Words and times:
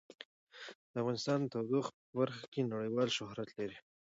افغانستان 1.01 1.39
د 1.41 1.45
تودوخه 1.53 1.91
په 1.99 2.07
برخه 2.19 2.45
کې 2.51 2.69
نړیوال 2.71 3.09
شهرت 3.17 3.49
لري. 3.59 3.77